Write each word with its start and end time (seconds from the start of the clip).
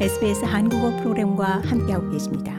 SBS 0.00 0.44
한국어 0.44 0.90
프로그램과 0.96 1.62
함께하고 1.64 2.10
계십니다. 2.10 2.52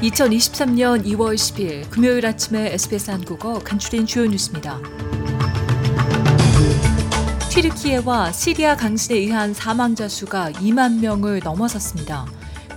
(2023년 0.00 1.04
2월 1.04 1.34
10일) 1.34 1.90
금요일 1.90 2.24
아침에 2.24 2.72
SBS 2.72 3.10
한국어 3.10 3.58
간추린 3.58 4.06
주요 4.06 4.24
뉴스입니다. 4.24 4.80
튀르키예와 7.50 8.32
시리아 8.32 8.74
강진에 8.74 9.18
의한 9.18 9.52
사망자 9.52 10.08
수가 10.08 10.52
2만 10.52 11.00
명을 11.00 11.40
넘어섰습니다. 11.44 12.24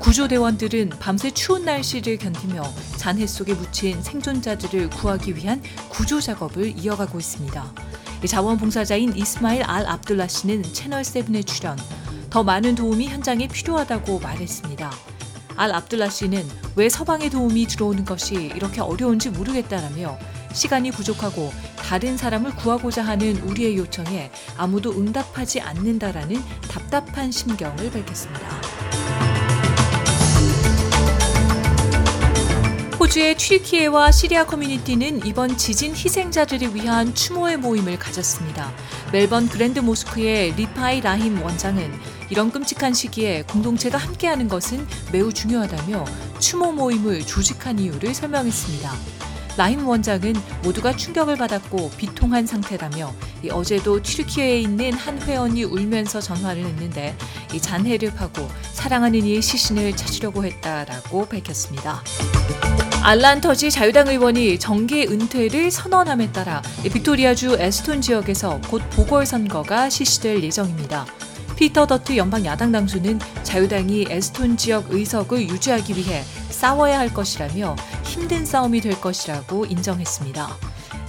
구조대원들은 0.01 0.89
밤새 0.99 1.29
추운 1.29 1.63
날씨를 1.63 2.17
견디며 2.17 2.63
잔해 2.97 3.27
속에 3.27 3.53
묻힌 3.53 4.01
생존자들을 4.01 4.89
구하기 4.89 5.35
위한 5.35 5.61
구조 5.89 6.19
작업을 6.19 6.77
이어가고 6.77 7.19
있습니다. 7.19 7.73
자원봉사자인 8.25 9.15
이스마일 9.15 9.63
알 9.63 9.85
압둘라 9.85 10.27
씨는 10.27 10.63
채널 10.73 11.03
7에 11.03 11.45
출연, 11.45 11.77
더 12.31 12.43
많은 12.43 12.73
도움이 12.73 13.07
현장에 13.09 13.47
필요하다고 13.47 14.19
말했습니다. 14.19 14.91
알 15.55 15.71
압둘라 15.71 16.09
씨는 16.09 16.47
왜 16.75 16.89
서방의 16.89 17.29
도움이 17.29 17.67
들어오는 17.67 18.03
것이 18.03 18.33
이렇게 18.33 18.81
어려운지 18.81 19.29
모르겠다라며 19.29 20.17
시간이 20.51 20.91
부족하고 20.91 21.51
다른 21.77 22.17
사람을 22.17 22.55
구하고자 22.55 23.03
하는 23.03 23.37
우리의 23.43 23.77
요청에 23.77 24.31
아무도 24.57 24.91
응답하지 24.93 25.61
않는다라는 25.61 26.41
답답한 26.67 27.31
심경을 27.31 27.91
밝혔습니다. 27.91 28.80
호주의 33.11 33.35
튀르키예와 33.35 34.09
시리아 34.13 34.45
커뮤니티는 34.45 35.25
이번 35.25 35.57
지진 35.57 35.93
희생자들을 35.93 36.73
위한 36.73 37.13
추모의 37.13 37.57
모임을 37.57 37.99
가졌습니다. 37.99 38.71
멜번 39.11 39.49
그랜드 39.49 39.79
모스크의 39.79 40.53
리파이 40.55 41.01
라힘 41.01 41.43
원장은 41.43 41.91
이런 42.29 42.49
끔찍한 42.49 42.93
시기에 42.93 43.41
공동체가 43.41 43.97
함께하는 43.97 44.47
것은 44.47 44.87
매우 45.11 45.33
중요하다며 45.33 46.05
추모 46.39 46.71
모임을 46.71 47.25
조직한 47.25 47.79
이유를 47.79 48.13
설명했습니다. 48.13 48.93
라힘 49.57 49.85
원장은 49.85 50.33
모두가 50.63 50.95
충격을 50.95 51.35
받았고 51.35 51.91
비통한 51.97 52.47
상태라며 52.47 53.13
어제도 53.51 54.01
튀르키예에 54.01 54.61
있는 54.61 54.93
한 54.93 55.21
회원이 55.21 55.65
울면서 55.65 56.21
전화를 56.21 56.63
했는데 56.63 57.17
잔해를 57.59 58.15
파고 58.15 58.47
사랑하는 58.71 59.25
이의 59.25 59.41
시신을 59.41 59.97
찾으려고 59.97 60.45
했다라고 60.45 61.25
밝혔습니다. 61.25 62.01
알란 63.03 63.41
터지 63.41 63.71
자유당 63.71 64.07
의원이 64.09 64.59
정계 64.59 65.07
은퇴를 65.07 65.71
선언함에 65.71 66.31
따라 66.31 66.61
빅토리아주 66.83 67.57
에스톤 67.59 67.99
지역에서 67.99 68.61
곧 68.69 68.79
보궐선거가 68.91 69.89
실시될 69.89 70.43
예정입니다. 70.43 71.07
피터 71.55 71.87
더트 71.87 72.15
연방 72.15 72.45
야당 72.45 72.71
당수는 72.71 73.19
자유당이 73.41 74.05
에스톤 74.07 74.55
지역 74.55 74.93
의석을 74.93 75.49
유지하기 75.49 75.97
위해 75.97 76.23
싸워야 76.51 76.99
할 76.99 77.11
것이라며 77.11 77.75
힘든 78.03 78.45
싸움이 78.45 78.81
될 78.81 79.01
것이라고 79.01 79.65
인정했습니다. 79.65 80.47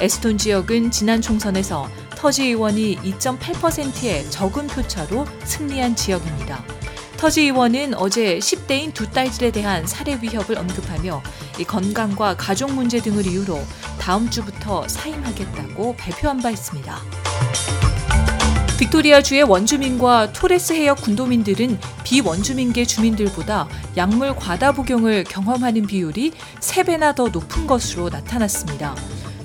에스톤 0.00 0.38
지역은 0.38 0.90
지난 0.90 1.20
총선에서 1.20 1.90
터지 2.16 2.44
의원이 2.44 2.96
2.8%의 3.00 4.30
적은 4.30 4.66
표차로 4.68 5.26
승리한 5.44 5.94
지역입니다. 5.94 6.81
터지 7.22 7.42
의원은 7.42 7.94
어제 7.94 8.40
10대인 8.40 8.92
두 8.92 9.08
딸들에 9.08 9.52
대한 9.52 9.86
살해 9.86 10.18
위협을 10.20 10.58
언급하며 10.58 11.22
건강과 11.68 12.36
가족 12.36 12.72
문제 12.72 13.00
등을 13.00 13.28
이유로 13.28 13.62
다음 14.00 14.28
주부터 14.28 14.88
사임하겠다고 14.88 15.94
발표한 15.94 16.42
바 16.42 16.50
있습니다. 16.50 16.98
빅토리아주의 18.76 19.44
원주민과 19.44 20.32
토레스 20.32 20.72
해역 20.72 21.00
군도민들은 21.02 21.78
비원주민계 22.02 22.86
주민들보다 22.86 23.68
약물 23.96 24.34
과다 24.34 24.72
복용을 24.72 25.22
경험하는 25.22 25.86
비율이 25.86 26.32
3배나 26.58 27.14
더 27.14 27.28
높은 27.28 27.68
것으로 27.68 28.08
나타났습니다. 28.08 28.96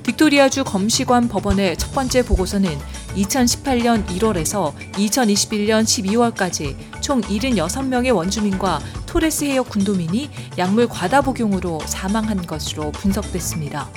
빅토리아주 0.01 0.63
검시관 0.63 1.27
법원의 1.27 1.77
첫 1.77 1.93
번째 1.93 2.25
보고서는 2.25 2.75
2018년 3.17 4.05
1월에서 4.05 4.73
2021년 4.93 5.83
12월까지 5.83 6.75
총 7.01 7.21
76명의 7.21 8.15
원주민과 8.15 8.79
토레스 9.05 9.45
해역 9.45 9.69
군도민이 9.69 10.29
약물 10.57 10.87
과다 10.87 11.21
복용으로 11.21 11.79
사망한 11.85 12.45
것으로 12.45 12.91
분석됐습니다. 12.91 13.89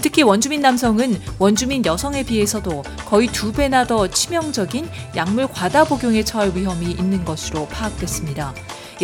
특히 0.00 0.22
원주민 0.22 0.60
남성은 0.60 1.20
원주민 1.38 1.84
여성에 1.84 2.24
비해서도 2.24 2.82
거의 3.06 3.28
두 3.28 3.52
배나 3.52 3.86
더 3.86 4.08
치명적인 4.08 4.88
약물 5.14 5.48
과다 5.48 5.84
복용에 5.84 6.24
처할 6.24 6.52
위험이 6.54 6.90
있는 6.92 7.24
것으로 7.24 7.66
파악됐습니다. 7.68 8.54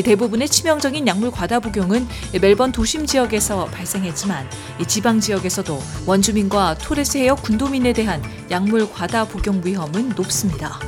대부분의 0.02 0.48
치명적인 0.48 1.06
약물 1.06 1.30
과다 1.30 1.60
복용은 1.60 2.06
멜번 2.40 2.72
도심 2.72 3.06
지역에서 3.06 3.66
발생했지만 3.66 4.48
지방 4.86 5.20
지역에서도 5.20 5.82
원주민과 6.06 6.78
토레스 6.78 7.18
해역 7.18 7.42
군도민에 7.42 7.92
대한 7.92 8.22
약물 8.50 8.90
과다 8.92 9.24
복용 9.24 9.60
위험은 9.64 10.10
높습니다. 10.16 10.78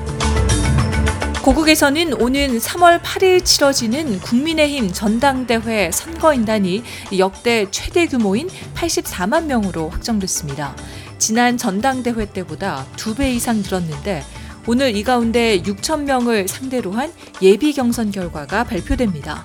고국에서는 1.43 2.23
오는 2.23 2.57
3월 2.57 3.01
8일 3.01 3.45
치러지는 3.45 4.21
국민의힘 4.21 4.93
전당대회 4.93 5.91
선거인단이 5.91 6.85
역대 7.19 7.67
최대 7.73 8.07
규모인 8.07 8.49
84만 8.77 9.47
명으로 9.47 9.89
확정됐습니다. 9.89 10.77
지난 11.19 11.59
전당대회 11.59 12.27
때보다 12.27 12.87
2배 12.95 13.35
이상 13.35 13.57
늘었는데 13.57 14.23
오늘 14.69 14.95
이 14.95 15.03
가운데 15.03 15.61
6천 15.63 16.05
명을 16.05 16.47
상대로 16.47 16.93
한 16.93 17.13
예비 17.43 17.73
경선 17.73 18.13
결과가 18.13 18.63
발표됩니다. 18.63 19.45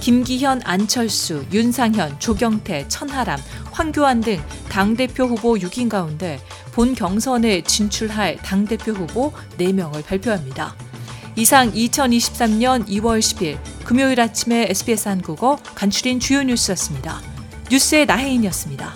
김기현, 0.00 0.62
안철수, 0.64 1.44
윤상현, 1.52 2.20
조경태, 2.20 2.88
천하람, 2.88 3.38
황교안 3.70 4.22
등 4.22 4.42
당대표 4.70 5.24
후보 5.24 5.56
6인 5.56 5.90
가운데 5.90 6.40
본 6.72 6.94
경선에 6.94 7.64
진출할 7.64 8.36
당대표 8.36 8.92
후보 8.92 9.30
4명을 9.58 10.06
발표합니다. 10.06 10.74
이상 11.36 11.72
2023년 11.72 12.86
2월 12.86 13.18
10일 13.18 13.58
금요일 13.84 14.20
아침에 14.20 14.66
SBS 14.70 15.08
한국어 15.08 15.56
간추린 15.74 16.20
주요 16.20 16.44
뉴스였습니다. 16.44 17.20
뉴스의 17.68 18.06
나혜인이었습니다. 18.06 18.94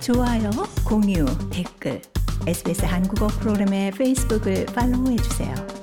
좋아요, 0.00 0.50
공유, 0.84 1.24
댓글, 1.50 2.02
SBS 2.44 2.84
한국어 2.84 3.28
프로그램의 3.28 3.92
페이스북을 3.92 4.66
팔로우해 4.66 5.16
주세요. 5.16 5.75